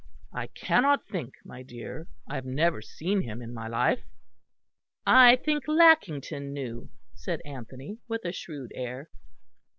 "I 0.33 0.47
cannot 0.47 1.07
think, 1.07 1.35
my 1.45 1.61
dear; 1.61 2.07
I 2.27 2.33
have 2.33 2.43
never 2.47 2.81
seen 2.81 3.21
him 3.21 3.39
in 3.39 3.53
my 3.53 3.67
life." 3.67 4.03
"I 5.05 5.35
think 5.35 5.67
Lackington 5.67 6.51
knew," 6.53 6.89
said 7.13 7.39
Anthony, 7.45 7.99
with 8.07 8.25
a 8.25 8.31
shrewd 8.31 8.71
air. 8.73 9.11